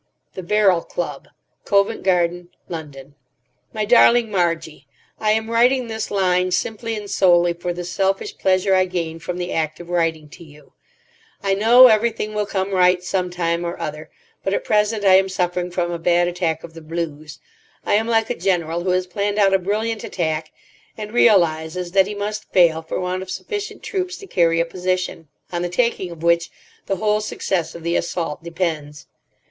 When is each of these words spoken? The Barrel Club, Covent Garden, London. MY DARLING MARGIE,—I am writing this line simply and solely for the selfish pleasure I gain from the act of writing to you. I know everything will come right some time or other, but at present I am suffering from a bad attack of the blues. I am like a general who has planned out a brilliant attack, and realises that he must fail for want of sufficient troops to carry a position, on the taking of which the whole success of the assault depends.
The 0.33 0.41
Barrel 0.41 0.81
Club, 0.81 1.27
Covent 1.63 2.01
Garden, 2.01 2.49
London. 2.67 3.13
MY 3.71 3.85
DARLING 3.85 4.31
MARGIE,—I 4.31 5.29
am 5.29 5.47
writing 5.51 5.85
this 5.89 6.09
line 6.09 6.49
simply 6.49 6.95
and 6.95 7.07
solely 7.07 7.53
for 7.53 7.71
the 7.71 7.83
selfish 7.85 8.35
pleasure 8.39 8.73
I 8.73 8.85
gain 8.85 9.19
from 9.19 9.37
the 9.37 9.53
act 9.53 9.79
of 9.79 9.91
writing 9.91 10.27
to 10.29 10.43
you. 10.43 10.73
I 11.43 11.53
know 11.53 11.85
everything 11.85 12.33
will 12.33 12.47
come 12.47 12.71
right 12.71 13.03
some 13.03 13.29
time 13.29 13.63
or 13.63 13.79
other, 13.79 14.09
but 14.43 14.55
at 14.55 14.63
present 14.63 15.05
I 15.05 15.17
am 15.19 15.29
suffering 15.29 15.69
from 15.69 15.91
a 15.91 15.99
bad 15.99 16.27
attack 16.27 16.63
of 16.63 16.73
the 16.73 16.81
blues. 16.81 17.37
I 17.85 17.93
am 17.93 18.07
like 18.07 18.31
a 18.31 18.35
general 18.35 18.83
who 18.83 18.89
has 18.89 19.05
planned 19.05 19.37
out 19.37 19.53
a 19.53 19.59
brilliant 19.59 20.03
attack, 20.03 20.51
and 20.97 21.11
realises 21.13 21.91
that 21.91 22.07
he 22.07 22.15
must 22.15 22.51
fail 22.51 22.81
for 22.81 22.99
want 22.99 23.21
of 23.21 23.29
sufficient 23.29 23.83
troops 23.83 24.17
to 24.17 24.25
carry 24.25 24.59
a 24.59 24.65
position, 24.65 25.27
on 25.53 25.61
the 25.61 25.69
taking 25.69 26.09
of 26.09 26.23
which 26.23 26.49
the 26.87 26.95
whole 26.95 27.21
success 27.21 27.75
of 27.75 27.83
the 27.83 27.95
assault 27.95 28.43
depends. 28.43 29.05